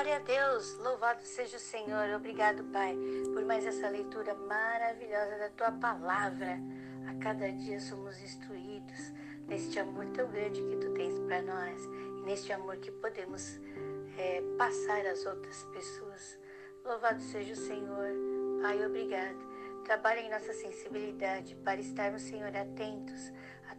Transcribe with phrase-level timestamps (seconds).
[0.00, 2.08] Glória a Deus, louvado seja o Senhor.
[2.16, 2.96] Obrigado, Pai,
[3.34, 6.58] por mais essa leitura maravilhosa da tua palavra.
[7.06, 9.12] A cada dia somos instruídos
[9.46, 13.60] neste amor tão grande que tu tens para nós e neste amor que podemos
[14.16, 16.38] é, passar às outras pessoas.
[16.82, 18.08] Louvado seja o Senhor.
[18.62, 19.50] Pai, obrigado.
[19.84, 23.30] Trabalha em nossa sensibilidade para estarmos, Senhor, atentos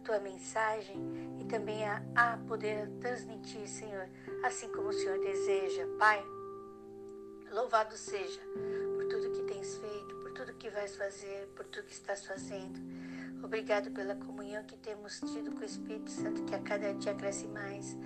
[0.02, 0.96] tua mensagem
[1.40, 4.08] e também a, a poder transmitir, Senhor,
[4.44, 5.86] assim como o Senhor deseja.
[5.98, 6.22] Pai,
[7.50, 8.40] louvado seja
[8.94, 12.80] por tudo que tens feito, por tudo que vais fazer, por tudo que estás fazendo.
[13.42, 17.46] Obrigado pela comunhão que temos tido com o Espírito Santo, que a cada dia cresce
[17.48, 17.96] mais.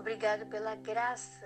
[0.00, 1.44] Obrigado pela graça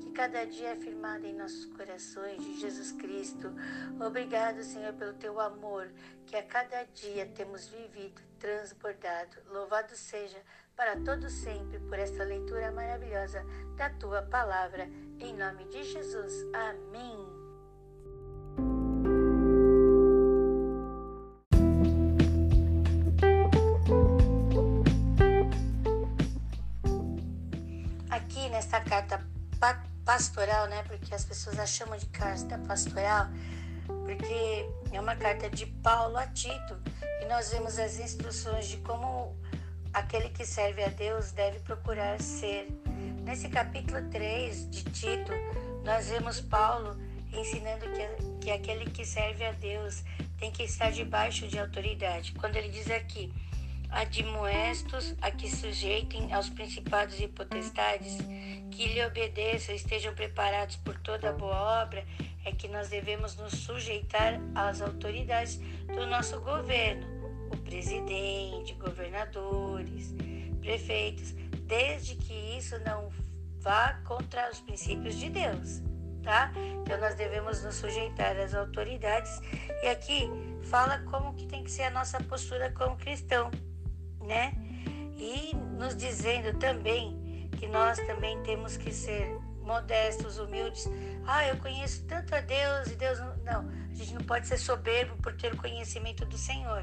[0.00, 3.52] que cada dia é firmada em nossos corações de Jesus Cristo.
[4.00, 5.90] Obrigado, Senhor, pelo teu amor
[6.24, 9.38] que a cada dia temos vivido, transbordado.
[9.48, 10.40] Louvado seja
[10.76, 13.44] para todo sempre por esta leitura maravilhosa
[13.76, 14.84] da tua palavra.
[15.18, 16.32] Em nome de Jesus.
[16.54, 17.35] Amém.
[30.06, 30.84] Pastoral, né?
[30.84, 33.26] Porque as pessoas a chamam de carta pastoral,
[33.86, 36.80] porque é uma carta de Paulo a Tito
[37.20, 39.36] e nós vemos as instruções de como
[39.92, 42.68] aquele que serve a Deus deve procurar ser.
[43.24, 45.32] Nesse capítulo 3 de Tito,
[45.84, 46.96] nós vemos Paulo
[47.32, 50.04] ensinando que, que aquele que serve a Deus
[50.38, 52.32] tem que estar debaixo de autoridade.
[52.32, 53.32] Quando ele diz aqui,
[53.90, 58.18] admoestos a que sujeitem aos principados e potestades,
[58.70, 62.04] que lhe obedeçam, estejam preparados por toda boa obra,
[62.44, 65.56] é que nós devemos nos sujeitar às autoridades
[65.86, 67.06] do nosso governo,
[67.52, 70.14] o presidente, governadores,
[70.60, 71.32] prefeitos,
[71.66, 73.10] desde que isso não
[73.60, 75.82] vá contra os princípios de Deus,
[76.22, 76.52] tá?
[76.82, 79.40] Então nós devemos nos sujeitar às autoridades
[79.82, 80.28] e aqui
[80.70, 83.50] fala como que tem que ser a nossa postura como cristão
[84.26, 84.52] né?
[85.16, 90.88] E nos dizendo também que nós também temos que ser modestos, humildes.
[91.26, 93.36] Ah, eu conheço tanto a Deus e Deus não.
[93.46, 96.82] Não, a gente não pode ser soberbo por ter o conhecimento do Senhor.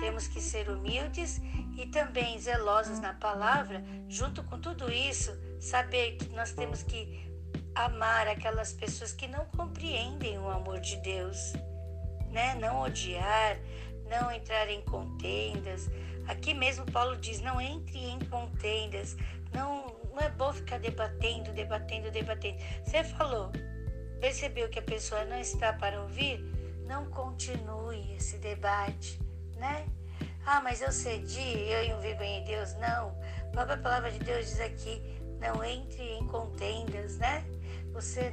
[0.00, 1.40] Temos que ser humildes
[1.76, 3.84] e também zelosos na palavra.
[4.08, 7.24] Junto com tudo isso, saber que nós temos que
[7.74, 11.52] amar aquelas pessoas que não compreendem o amor de Deus,
[12.30, 12.54] né?
[12.54, 13.58] Não odiar,
[14.08, 15.88] não entrar em contendas,
[16.26, 19.16] Aqui mesmo Paulo diz: não entre em contendas,
[19.52, 22.58] não, não é bom ficar debatendo, debatendo, debatendo.
[22.84, 23.50] Você falou,
[24.20, 26.38] percebeu que a pessoa não está para ouvir?
[26.86, 29.20] Não continue esse debate,
[29.56, 29.86] né?
[30.46, 32.74] Ah, mas eu cedi, eu envergonhei Deus.
[32.74, 33.18] Não.
[33.40, 35.02] A própria palavra de Deus diz aqui:
[35.40, 37.44] não entre em contendas, né?
[37.92, 38.32] Você,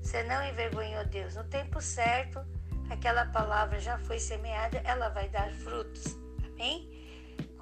[0.00, 1.34] você não envergonhou Deus.
[1.36, 2.44] No tempo certo,
[2.90, 6.16] aquela palavra já foi semeada, ela vai dar frutos.
[6.44, 7.01] Amém?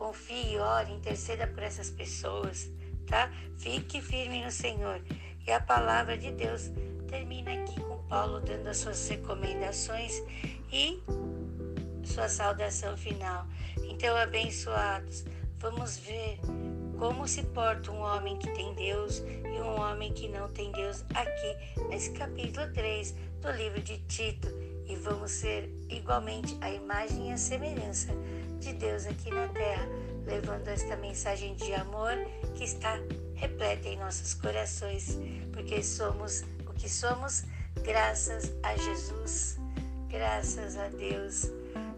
[0.01, 2.71] Confie, ore, interceda por essas pessoas,
[3.07, 3.31] tá?
[3.59, 4.99] Fique firme no Senhor.
[5.47, 6.71] E a palavra de Deus
[7.07, 10.23] termina aqui com Paulo dando as suas recomendações
[10.73, 11.03] e
[12.03, 13.47] sua saudação final.
[13.85, 15.27] Então, abençoados,
[15.59, 16.41] vamos ver
[16.99, 21.05] como se porta um homem que tem Deus e um homem que não tem Deus
[21.15, 24.49] aqui nesse capítulo 3 do livro de Tito.
[24.91, 28.13] E vamos ser igualmente a imagem e a semelhança
[28.59, 29.87] de Deus aqui na terra,
[30.27, 32.13] levando esta mensagem de amor
[32.57, 32.99] que está
[33.37, 35.17] repleta em nossos corações,
[35.53, 37.45] porque somos o que somos
[37.85, 39.59] graças a Jesus,
[40.09, 41.49] graças a Deus,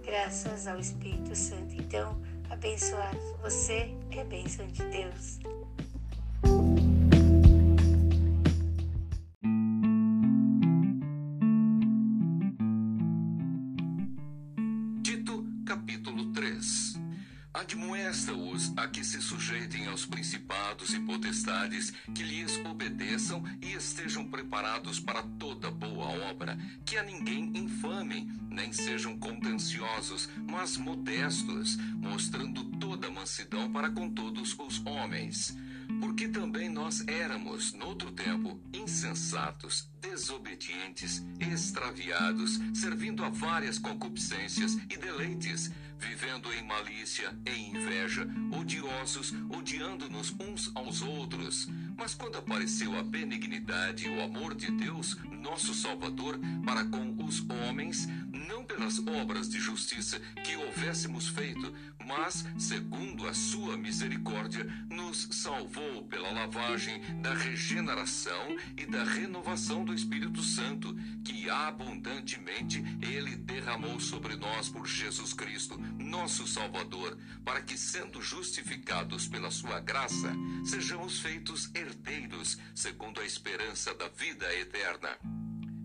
[0.05, 1.75] graças ao Espírito Santo.
[1.75, 2.21] Então,
[2.51, 5.41] abençoado, você é bênção de Deus.
[19.73, 26.59] Sujeitem aos principados e potestades, que lhes obedeçam e estejam preparados para toda boa obra,
[26.85, 34.55] que a ninguém infamem, nem sejam contenciosos, mas modestos, mostrando toda mansidão para com todos
[34.59, 35.57] os homens.
[36.03, 45.71] Porque também nós éramos, noutro tempo, insensatos, desobedientes, extraviados, servindo a várias concupiscências e deleites,
[46.01, 51.69] vivendo em malícia, em inveja, odiosos, odiando-nos uns aos outros.
[51.97, 57.45] Mas quando apareceu a benignidade e o amor de Deus, nosso Salvador para com os
[57.49, 58.09] homens,
[58.49, 61.73] não pelas obras de justiça que houvéssemos feito,
[62.07, 69.95] mas, segundo a sua misericórdia, nos salvou pela lavagem da regeneração e da renovação do
[69.95, 77.79] Espírito Santo, que abundantemente ele derramou sobre nós por Jesus Cristo, nosso Salvador, para que,
[77.79, 80.33] sendo justificados pela sua graça,
[80.65, 85.19] sejamos feitos herdeiros, segundo a esperança da vida eterna.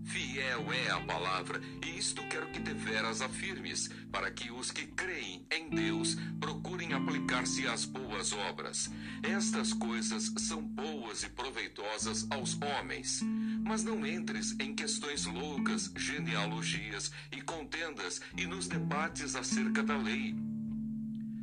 [0.04, 5.46] Fiel é a palavra, e isto quero que deveras afirmes, para que os que creem
[5.50, 8.90] em Deus procurem aplicar-se às boas obras.
[9.22, 13.20] Estas coisas são boas e proveitosas aos homens.
[13.62, 20.34] Mas não entres em questões loucas, genealogias e contendas e nos debates acerca da lei,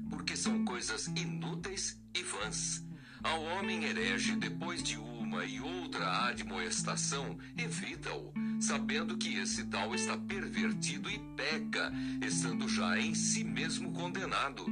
[0.10, 2.85] porque são coisas inúteis e vãs.
[3.26, 10.16] Ao homem herege depois de uma e outra admoestação, evita-o sabendo que esse tal está
[10.16, 11.92] pervertido e peca,
[12.22, 14.64] estando já em si mesmo condenado.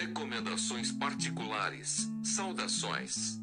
[0.00, 2.12] Recomendações particulares.
[2.22, 3.40] Saudações.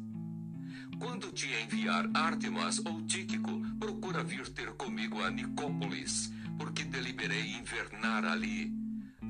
[1.00, 8.24] Quando te enviar Artemas ou Tíquico, procura vir ter comigo a Nicópolis, porque deliberei invernar
[8.24, 8.77] ali.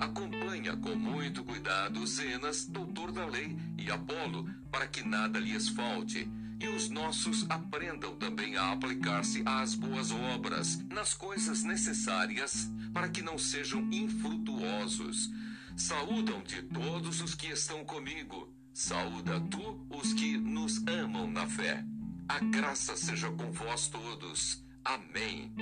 [0.00, 6.28] Acompanha com muito cuidado Zenas, doutor da lei, e Apolo, para que nada lhes falte
[6.60, 13.22] e os nossos aprendam também a aplicar-se às boas obras, nas coisas necessárias, para que
[13.22, 15.30] não sejam infrutuosos.
[15.76, 18.52] Saúdam de todos os que estão comigo.
[18.72, 21.84] Saúda tu os que nos amam na fé.
[22.28, 24.64] A graça seja com vós todos.
[24.84, 25.52] Amém.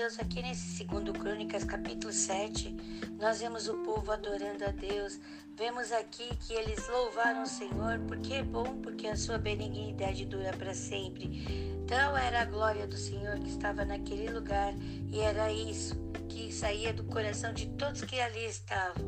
[0.00, 2.74] Deus, aqui nesse segundo Crônicas, capítulo 7,
[3.20, 5.20] nós vemos o povo adorando a Deus.
[5.54, 10.54] Vemos aqui que eles louvaram o Senhor, porque é bom, porque a sua benignidade dura
[10.56, 11.44] para sempre.
[11.84, 14.72] Então era a glória do Senhor que estava naquele lugar
[15.12, 15.94] e era isso
[16.30, 19.04] que saía do coração de todos que ali estavam.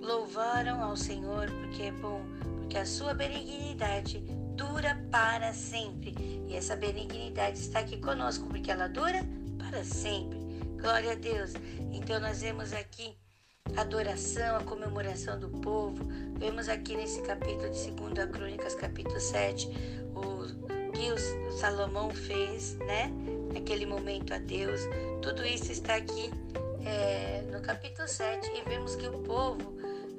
[0.00, 2.26] Louvaram ao Senhor, porque é bom,
[2.58, 4.18] porque a sua benignidade
[4.56, 6.12] dura para sempre.
[6.48, 9.24] E essa benignidade está aqui conosco, porque ela dura
[9.70, 10.38] para sempre.
[10.80, 11.52] Glória a Deus.
[11.92, 13.16] Então nós vemos aqui
[13.76, 16.04] a adoração, a comemoração do povo.
[16.38, 19.68] Vemos aqui nesse capítulo de 2 Crônicas, capítulo 7,
[20.14, 23.12] o que o Salomão fez, né?
[23.54, 24.80] Naquele momento a Deus.
[25.22, 26.30] Tudo isso está aqui
[26.84, 29.76] é, no capítulo 7 e vemos que o povo,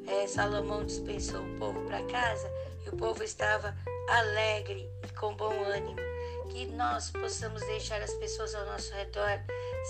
[0.08, 2.50] é, Salomão dispensou o povo para casa
[2.86, 3.76] e o povo estava
[4.08, 6.11] alegre e com bom ânimo.
[6.52, 9.40] Que nós possamos deixar as pessoas ao nosso redor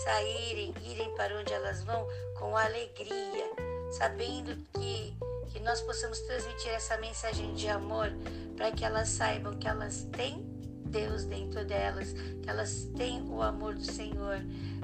[0.04, 3.50] saírem, irem para onde elas vão com alegria,
[3.98, 5.18] sabendo que,
[5.52, 8.12] que nós possamos transmitir essa mensagem de amor
[8.56, 10.46] para que elas saibam que elas têm
[10.86, 14.40] Deus dentro delas, que elas têm o amor do Senhor,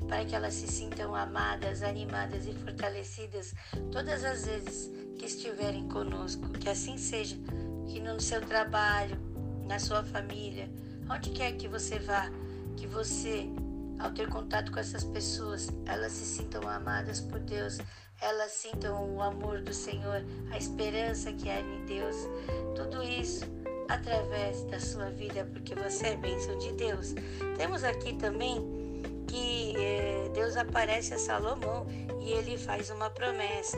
[0.07, 3.53] para que elas se sintam amadas, animadas e fortalecidas
[3.91, 4.89] todas as vezes
[5.19, 6.49] que estiverem conosco.
[6.53, 7.35] Que assim seja,
[7.87, 9.17] que no seu trabalho,
[9.67, 10.69] na sua família,
[11.09, 12.29] onde quer que você vá,
[12.75, 13.47] que você,
[13.99, 17.77] ao ter contato com essas pessoas, elas se sintam amadas por Deus,
[18.21, 22.15] elas sintam o amor do Senhor, a esperança que há em Deus.
[22.75, 23.45] Tudo isso
[23.89, 27.13] através da sua vida, porque você é bênção de Deus.
[27.57, 28.61] Temos aqui também
[29.27, 31.85] que eh, Deus aparece a Salomão
[32.21, 33.77] e ele faz uma promessa.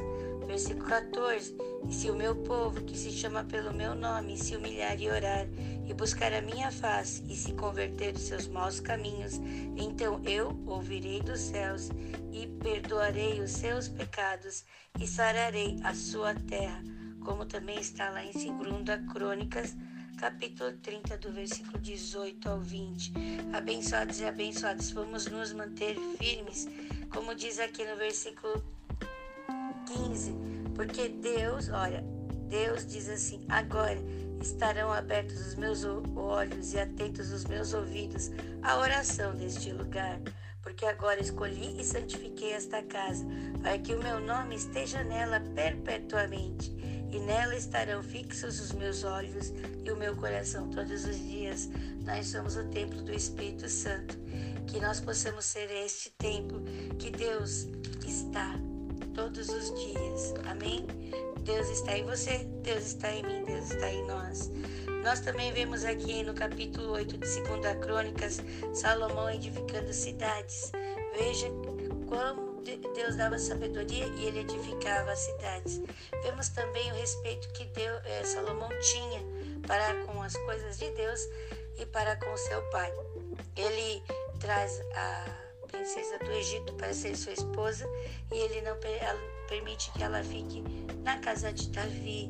[0.50, 1.56] Versículo 14:
[1.88, 5.46] E se o meu povo, que se chama pelo meu nome, se humilhar e orar,
[5.88, 9.34] e buscar a minha face, e se converter dos seus maus caminhos,
[9.78, 11.90] então eu ouvirei dos céus,
[12.32, 14.66] e perdoarei os seus pecados,
[15.00, 16.84] e sararei a sua terra.
[17.24, 19.78] Como também está lá em 2 Crônicas,
[20.18, 23.14] capítulo 30, do versículo 18 ao 20.
[23.54, 26.68] Abençoados e abençoados, vamos nos manter firmes,
[27.12, 28.79] como diz aqui no versículo
[29.90, 30.34] 15,
[30.76, 32.04] porque Deus, olha,
[32.48, 33.98] Deus diz assim: agora
[34.42, 35.84] estarão abertos os meus
[36.16, 38.32] olhos e atentos os meus ouvidos
[38.62, 40.20] à oração deste lugar.
[40.62, 43.26] Porque agora escolhi e santifiquei esta casa,
[43.62, 46.70] para que o meu nome esteja nela perpetuamente,
[47.12, 49.54] e nela estarão fixos os meus olhos
[49.84, 51.70] e o meu coração todos os dias.
[52.06, 54.18] Nós somos o templo do Espírito Santo.
[54.68, 56.62] Que nós possamos ser este templo
[57.00, 57.68] que Deus
[58.06, 58.54] está
[59.14, 60.34] todos os dias.
[60.46, 60.86] Amém?
[61.44, 64.52] Deus está em você, Deus está em mim, Deus está em nós.
[65.04, 68.42] Nós também vemos aqui no capítulo 8 de 2 Crônicas,
[68.74, 70.72] Salomão edificando cidades.
[71.18, 71.48] Veja
[72.08, 75.82] como Deus dava sabedoria e ele edificava as cidades.
[76.24, 79.22] Vemos também o respeito que Deus, eh, Salomão tinha
[79.66, 81.22] para com as coisas de Deus
[81.80, 82.92] e para com seu pai.
[83.56, 84.04] Ele
[84.40, 87.88] traz a princesa do Egito para ser sua esposa
[88.32, 88.78] e ele não
[89.48, 90.64] permite que ela fique
[91.04, 92.30] na casa de Davi.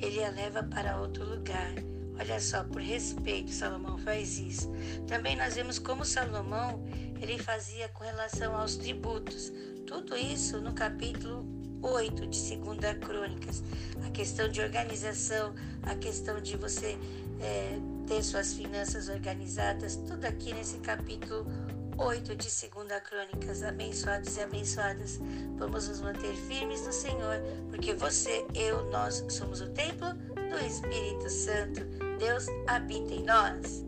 [0.00, 1.72] Ele a leva para outro lugar.
[2.18, 4.70] Olha só, por respeito, Salomão faz isso.
[5.06, 6.84] Também nós vemos como Salomão
[7.20, 9.52] ele fazia com relação aos tributos.
[9.86, 11.46] Tudo isso no capítulo
[11.80, 13.62] 8 de 2 Crônicas.
[14.04, 16.98] A questão de organização, a questão de você
[17.40, 21.46] é, ter suas finanças organizadas, tudo aqui nesse capítulo
[21.98, 23.62] 8 de 2 Crônicas.
[23.62, 25.20] Abençoados e abençoadas.
[25.56, 31.28] Vamos nos manter firmes no Senhor, porque você, eu, nós somos o templo do Espírito
[31.30, 31.80] Santo.
[32.18, 33.84] Deus habita em nós.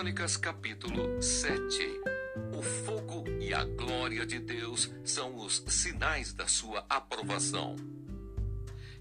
[0.00, 0.59] Crônicas capítulo 7 O fogo
[3.50, 7.74] e a glória de Deus são os sinais da sua aprovação.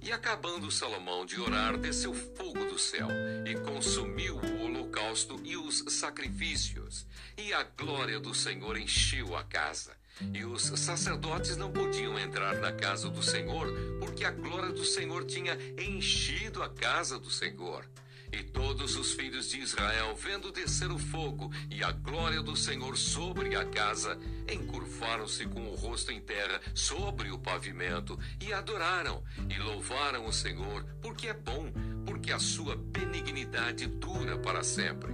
[0.02, 3.08] E acabando Salomão de orar, desceu fogo do céu
[3.46, 7.06] e consumiu o holocausto e os sacrifícios.
[7.38, 9.96] E a glória do Senhor encheu a casa.
[10.34, 15.26] E os sacerdotes não podiam entrar na casa do Senhor, porque a glória do Senhor
[15.26, 17.86] tinha enchido a casa do Senhor.
[18.32, 22.96] E todos os filhos de Israel, vendo descer o fogo e a glória do Senhor
[22.96, 29.58] sobre a casa, encurvaram-se com o rosto em terra sobre o pavimento e adoraram e
[29.58, 31.72] louvaram o Senhor, porque é bom,
[32.06, 35.14] porque a sua benignidade dura para sempre.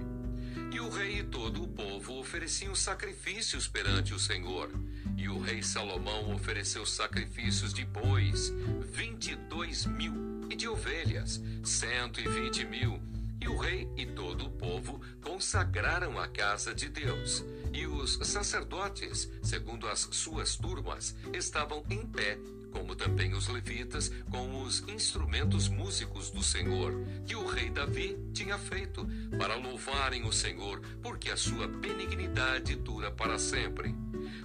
[0.72, 4.70] E o rei e todo o povo ofereciam sacrifícios perante o Senhor.
[5.16, 8.52] E o rei Salomão ofereceu sacrifícios de bois,
[8.92, 13.00] vinte e dois mil e de ovelhas, cento e vinte mil.
[13.40, 17.44] E o rei e todo o povo consagraram a casa de Deus.
[17.72, 22.38] E os sacerdotes, segundo as suas turmas, estavam em pé,
[22.72, 26.92] como também os levitas, com os instrumentos músicos do Senhor,
[27.26, 29.06] que o rei Davi tinha feito,
[29.38, 33.94] para louvarem o Senhor, porque a sua benignidade dura para sempre.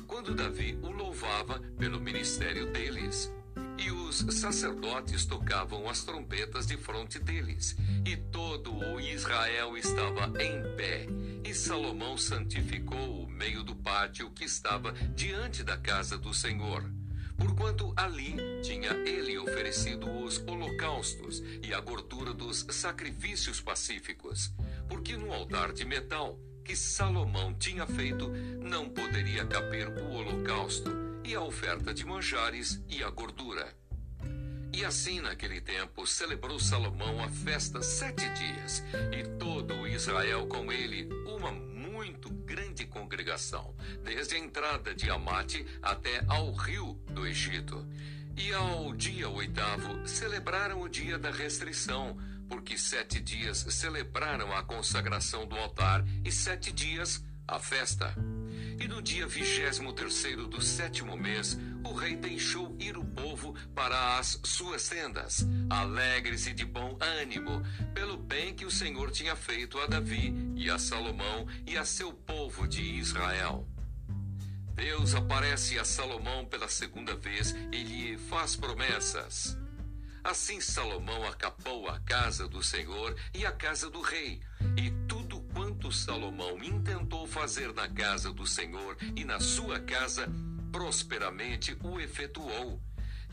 [0.05, 3.31] Quando Davi o louvava pelo ministério deles,
[3.81, 10.61] e os sacerdotes tocavam as trombetas de fronte deles, e todo o Israel estava em
[10.75, 11.07] pé.
[11.43, 16.87] E Salomão santificou o meio do pátio que estava diante da casa do Senhor.
[17.35, 24.53] Porquanto ali tinha ele oferecido os holocaustos e a gordura dos sacrifícios pacíficos,
[24.87, 28.29] porque no altar de metal que Salomão tinha feito
[28.61, 33.75] não poderia caber o holocausto e a oferta de manjares e a gordura.
[34.73, 40.71] E assim, naquele tempo, celebrou Salomão a festa sete dias, e todo o Israel com
[40.71, 47.85] ele, uma muito grande congregação, desde a entrada de Amate até ao rio do Egito.
[48.37, 55.45] E ao dia oitavo, celebraram o dia da restrição, porque sete dias celebraram a consagração
[55.45, 58.15] do altar e sete dias a festa.
[58.79, 64.17] E no dia vigésimo terceiro do sétimo mês, o rei deixou ir o povo para
[64.17, 67.61] as suas tendas, alegres e de bom ânimo,
[67.93, 72.13] pelo bem que o Senhor tinha feito a Davi e a Salomão e a seu
[72.13, 73.67] povo de Israel.
[74.73, 79.57] Deus aparece a Salomão pela segunda vez e lhe faz promessas.
[80.23, 84.39] Assim Salomão acabou a casa do Senhor e a casa do rei,
[84.77, 84.91] e
[85.91, 90.27] Salomão intentou fazer na casa do Senhor e na sua casa,
[90.71, 92.81] prosperamente o efetuou.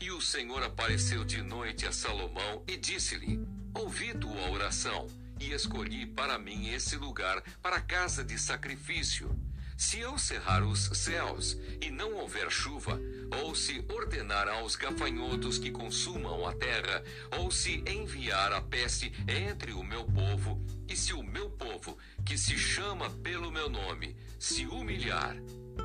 [0.01, 3.39] E o Senhor apareceu de noite a Salomão e disse-lhe:
[3.73, 5.07] Ouvi tua oração,
[5.39, 9.29] e escolhi para mim esse lugar para casa de sacrifício.
[9.79, 12.99] Se eu cerrar os céus e não houver chuva,
[13.41, 17.01] ou se ordenar aos gafanhotos que consumam a terra,
[17.37, 22.37] ou se enviar a peste entre o meu povo, e se o meu povo, que
[22.37, 25.37] se chama pelo meu nome, se humilhar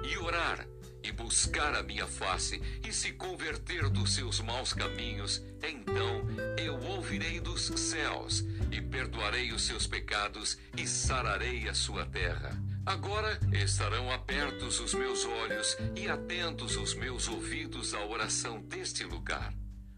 [0.03, 0.67] e orar,
[1.01, 6.27] e buscar a minha face, e se converter dos seus maus caminhos, então
[6.59, 12.74] eu ouvirei dos céus, e perdoarei os seus pecados, e sararei a sua terra.
[12.87, 19.55] Agora estarão abertos os meus olhos e atentos os meus ouvidos à oração deste lugar.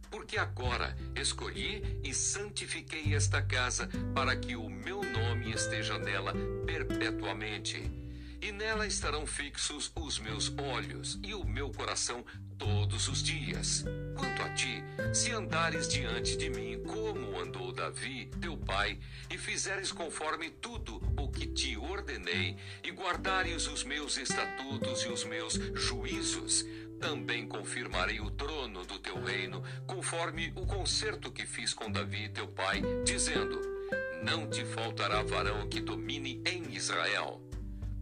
[0.08, 6.32] Porque agora escolhi e santifiquei esta casa para que o meu nome esteja nela
[6.64, 8.05] perpetuamente.
[8.40, 12.24] E nela estarão fixos os meus olhos e o meu coração
[12.58, 13.84] todos os dias.
[14.16, 18.98] Quanto a ti, se andares diante de mim como andou Davi, teu pai,
[19.30, 25.24] e fizeres conforme tudo o que te ordenei, e guardares os meus estatutos e os
[25.24, 26.64] meus juízos,
[27.00, 32.48] também confirmarei o trono do teu reino, conforme o concerto que fiz com Davi, teu
[32.48, 33.60] pai, dizendo:
[34.22, 37.45] Não te faltará varão que domine em Israel.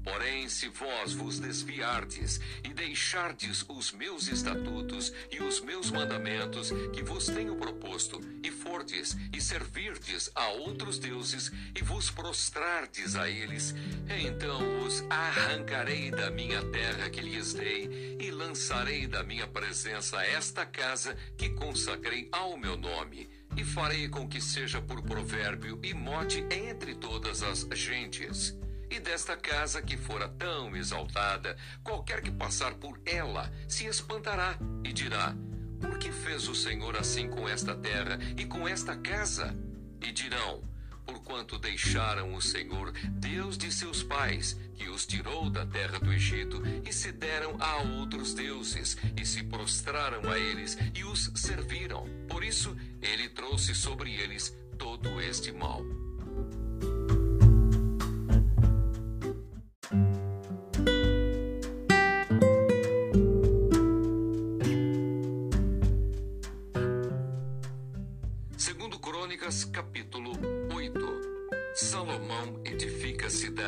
[0.05, 7.03] Porém, se vós vos desviardes e deixardes os meus estatutos e os meus mandamentos que
[7.03, 13.75] vos tenho proposto, e fordes e servirdes a outros deuses e vos prostrardes a eles,
[14.09, 20.67] então os arrancarei da minha terra que lhes dei e lançarei da minha presença esta
[20.67, 26.45] casa que consagrei ao meu nome e farei com que seja por provérbio e mote
[26.51, 28.55] entre todas as gentes.
[28.95, 34.93] E desta casa que fora tão exaltada, qualquer que passar por ela se espantará e
[34.93, 35.35] dirá:
[35.81, 39.53] Por que fez o Senhor assim com esta terra e com esta casa?
[40.01, 40.63] E dirão:
[41.05, 46.63] Porquanto deixaram o Senhor, Deus de seus pais, que os tirou da terra do Egito,
[46.89, 52.09] e se deram a outros deuses, e se prostraram a eles, e os serviram.
[52.29, 55.83] Por isso, ele trouxe sobre eles todo este mal.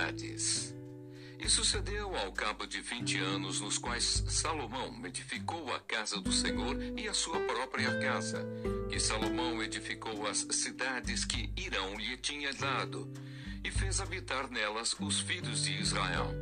[0.06, 0.74] Cidades.
[1.38, 6.76] E sucedeu ao cabo de vinte anos, nos quais Salomão edificou a casa do Senhor
[6.96, 8.44] e a sua própria casa,
[8.88, 13.12] que Salomão edificou as cidades que Irão lhe tinha dado,
[13.62, 16.32] e fez habitar nelas os filhos de Israel.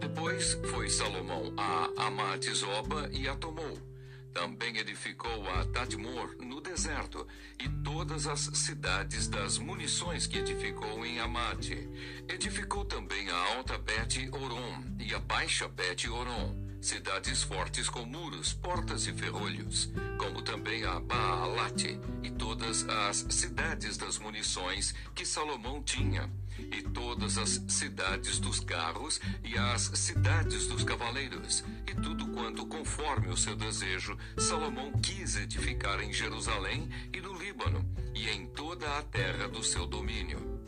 [0.00, 3.95] Depois foi Salomão a Amate-Zoba e a tomou
[4.36, 7.26] também edificou a Tadmor no deserto
[7.58, 11.88] e todas as cidades das munições que edificou em Amate.
[12.28, 19.12] Edificou também a alta Bet-Oron e a baixa Bet-Oron cidades fortes com muros, portas e
[19.14, 26.82] ferrolhos, como também a Baalate e todas as cidades das munições que Salomão tinha, e
[26.82, 33.36] todas as cidades dos carros e as cidades dos cavaleiros, e tudo quanto conforme o
[33.36, 39.48] seu desejo Salomão quis edificar em Jerusalém e no Líbano e em toda a terra
[39.48, 40.60] do seu domínio.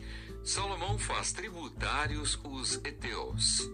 [0.43, 3.69] Salomão faz tributários os heteus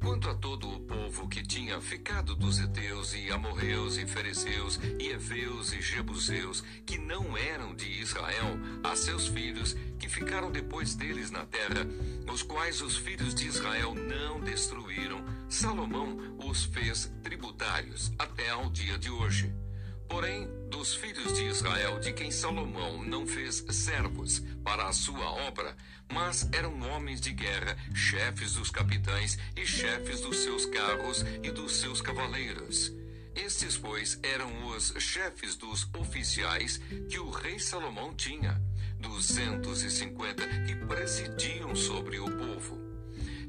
[0.00, 5.08] Quanto a todo o povo que tinha ficado dos Eteus e Amorreus e Fereceus e
[5.08, 11.30] Eveus e Jebuseus, que não eram de Israel, a seus filhos, que ficaram depois deles
[11.30, 11.86] na terra,
[12.32, 18.96] os quais os filhos de Israel não destruíram, Salomão os fez tributários até ao dia
[18.98, 19.52] de hoje.
[20.10, 25.76] Porém, dos filhos de Israel, de quem Salomão não fez servos para a sua obra,
[26.12, 31.76] mas eram homens de guerra, chefes dos capitães e chefes dos seus carros e dos
[31.76, 32.92] seus cavaleiros.
[33.36, 38.60] Estes, pois, eram os chefes dos oficiais que o rei Salomão tinha,
[38.98, 42.89] duzentos e cinquenta que presidiam sobre o povo.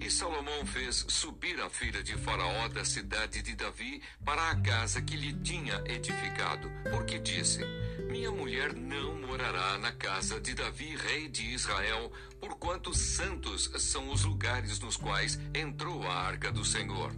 [0.01, 4.99] E Salomão fez subir a filha de Faraó da cidade de Davi para a casa
[4.99, 7.63] que lhe tinha edificado, porque disse:
[8.09, 14.23] minha mulher não morará na casa de Davi, rei de Israel, porquanto santos são os
[14.23, 17.13] lugares nos quais entrou a arca do Senhor.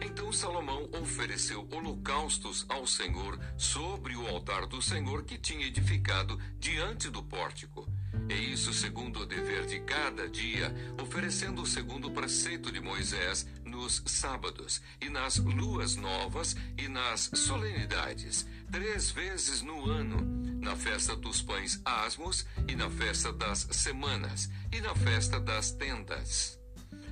[0.00, 7.10] Então Salomão ofereceu holocaustos ao Senhor sobre o altar do Senhor que tinha edificado diante
[7.10, 7.84] do pórtico.
[8.28, 14.02] E isso segundo o dever de cada dia, oferecendo segundo o preceito de Moisés nos
[14.06, 20.20] sábados, e nas luas novas e nas solenidades, três vezes no ano,
[20.60, 26.58] na festa dos pães asmos e na festa das semanas e na festa das tendas.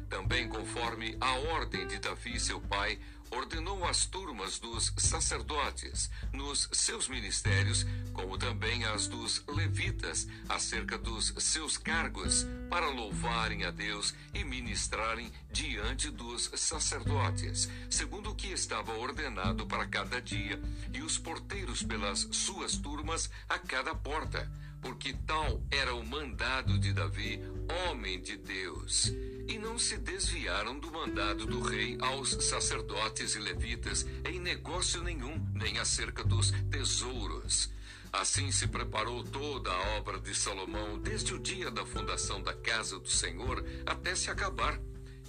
[0.09, 2.99] Também conforme a ordem de Davi, seu pai,
[3.37, 11.35] ordenou as turmas dos sacerdotes nos seus ministérios, como também as dos levitas, acerca dos
[11.39, 18.93] seus cargos, para louvarem a Deus e ministrarem diante dos sacerdotes, segundo o que estava
[18.97, 20.61] ordenado para cada dia,
[20.93, 24.51] e os porteiros pelas suas turmas a cada porta,
[24.85, 27.41] porque tal era o mandado de Davi,
[27.89, 29.11] homem de Deus
[29.49, 35.43] e não se desviaram do mandado do rei aos sacerdotes e levitas em negócio nenhum,
[35.55, 37.71] nem acerca dos tesouros.
[38.13, 42.99] Assim se preparou toda a obra de Salomão, desde o dia da fundação da casa
[42.99, 44.79] do Senhor até se acabar.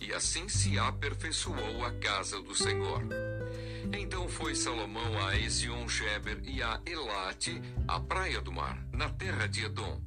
[0.02, 3.02] e assim se aperfeiçoou a casa do Senhor.
[3.93, 9.65] Então foi Salomão a Ezion-Geber e a Elate, a praia do mar, na terra de
[9.65, 10.02] Edom.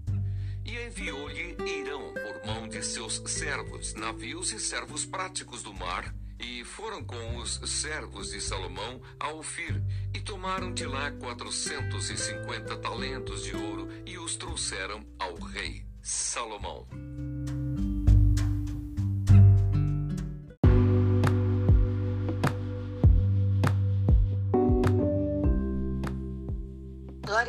[0.64, 6.64] E enviou-lhe Irão por mão de seus servos, navios e servos práticos do mar, e
[6.64, 9.82] foram com os servos de Salomão a Ofir,
[10.14, 15.84] e tomaram de lá quatrocentos e cinquenta talentos de ouro, e os trouxeram ao rei
[16.02, 16.86] Salomão.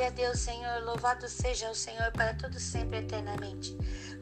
[0.10, 0.82] A Deus, Senhor.
[0.84, 3.78] Louvado seja o Senhor para todo sempre eternamente.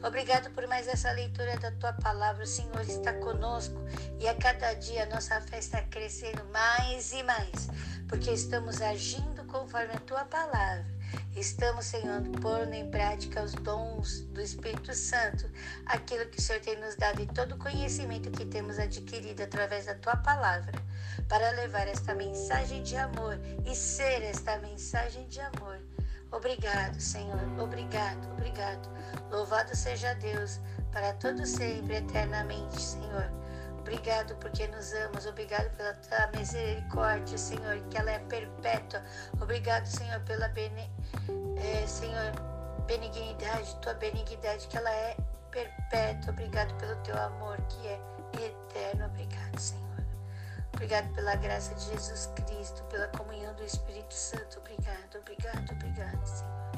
[0.06, 2.44] Obrigado por mais essa leitura da tua palavra.
[2.44, 3.74] O Senhor está conosco
[4.20, 7.68] e a cada dia a nossa fé está crescendo mais e mais,
[8.06, 10.86] porque estamos agindo conforme a tua palavra.
[11.34, 15.50] Estamos, Senhor, pondo em prática os dons do Espírito Santo,
[15.86, 19.86] aquilo que o Senhor tem nos dado e todo o conhecimento que temos adquirido através
[19.86, 20.87] da tua palavra
[21.28, 25.80] para levar esta mensagem de amor e ser esta mensagem de amor.
[26.30, 27.40] Obrigado, Senhor.
[27.58, 28.88] Obrigado, obrigado.
[29.30, 30.60] Louvado seja Deus
[30.92, 33.30] para todo sempre, eternamente, Senhor.
[33.78, 35.24] Obrigado porque nos amas.
[35.24, 39.02] Obrigado pela tua misericórdia, Senhor, que ela é perpétua.
[39.40, 40.90] Obrigado, Senhor, pela bene,
[41.56, 42.32] é, Senhor,
[42.86, 45.16] benignidade, tua benignidade, que ela é
[45.50, 46.32] perpétua.
[46.32, 48.00] Obrigado pelo teu amor, que é
[48.34, 49.06] eterno.
[49.06, 49.87] Obrigado, Senhor.
[50.78, 54.60] Obrigado pela graça de Jesus Cristo, pela comunhão do Espírito Santo.
[54.60, 56.72] Obrigado, obrigado, obrigado, Senhor.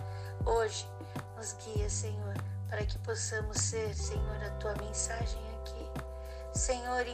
[0.47, 0.89] Hoje,
[1.37, 2.35] nos guia, Senhor,
[2.71, 6.59] para que possamos ser, Senhor, a tua mensagem aqui.
[6.59, 7.05] Senhor,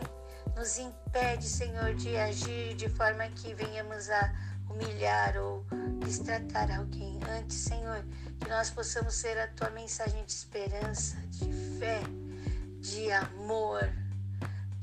[0.54, 4.32] nos impede, Senhor, de agir de forma que venhamos a
[4.70, 5.66] humilhar ou
[5.98, 7.18] destratar alguém.
[7.28, 8.04] Antes, Senhor,
[8.38, 12.00] que nós possamos ser a tua mensagem de esperança, de fé,
[12.78, 14.05] de amor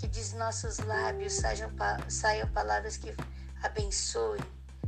[0.03, 1.71] que de nossos lábios saiam,
[2.09, 3.15] saiam palavras que
[3.61, 4.41] abençoem,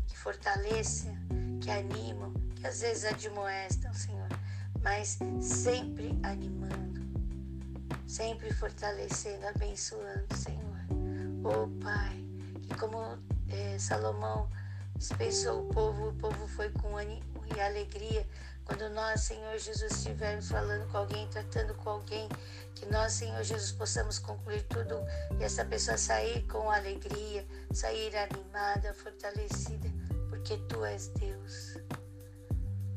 [0.08, 1.16] que fortaleçam,
[1.62, 4.28] que animam, que às vezes admoestam, Senhor,
[4.84, 7.00] mas sempre animando,
[8.06, 10.80] sempre fortalecendo, abençoando, Senhor.
[11.46, 12.22] Oh Pai,
[12.64, 14.52] que como é, Salomão
[14.98, 18.28] dispensou o povo, o povo foi com ânimo e alegria
[18.66, 22.28] quando nós, Senhor Jesus, estivermos falando com alguém, tratando com alguém,
[22.74, 25.00] que nós, Senhor Jesus, possamos concluir tudo
[25.40, 29.88] e essa pessoa sair com alegria, sair animada, fortalecida,
[30.30, 31.78] porque Tu és Deus.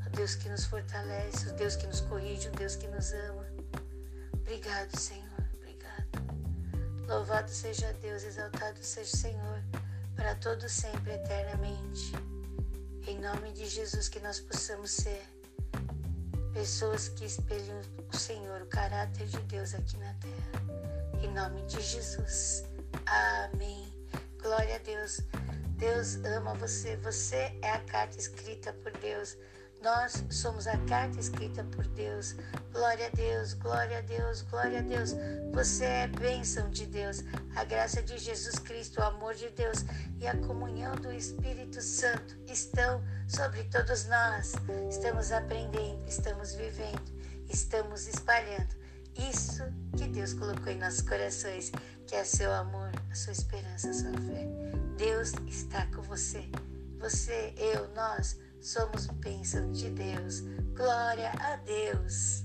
[0.06, 3.46] O Deus que nos fortalece, o Deus que nos corrige, o Deus que nos ama.
[4.32, 5.28] Obrigado, Senhor.
[5.54, 7.06] Obrigado.
[7.06, 9.62] Louvado seja Deus, exaltado seja o Senhor,
[10.16, 12.12] para todo sempre, eternamente.
[13.06, 15.37] Em nome de Jesus, que nós possamos ser
[16.58, 17.80] pessoas que espelham
[18.12, 21.22] o Senhor, o caráter de Deus aqui na terra.
[21.22, 22.64] Em nome de Jesus.
[23.06, 23.86] Amém.
[24.42, 25.20] Glória a Deus.
[25.76, 26.96] Deus ama você.
[26.96, 29.36] Você é a carta escrita por Deus
[29.82, 32.34] nós somos a carta escrita por Deus.
[32.72, 35.14] Glória a Deus, glória a Deus, glória a Deus.
[35.52, 37.22] Você é bênção de Deus.
[37.56, 39.84] A graça de Jesus Cristo, o amor de Deus
[40.18, 44.54] e a comunhão do Espírito Santo estão sobre todos nós.
[44.90, 47.12] Estamos aprendendo, estamos vivendo,
[47.48, 48.76] estamos espalhando
[49.18, 49.64] isso
[49.96, 51.72] que Deus colocou em nossos corações,
[52.06, 54.46] que é seu amor, a sua esperança, a sua fé.
[54.96, 56.48] Deus está com você.
[57.00, 60.40] Você, eu, nós Somos bênção de Deus.
[60.74, 62.44] Glória a Deus.